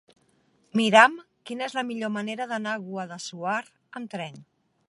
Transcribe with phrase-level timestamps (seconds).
[0.79, 1.19] Mira'm
[1.51, 3.63] quina és la millor manera d'anar a Guadassuar
[4.01, 4.47] amb tren.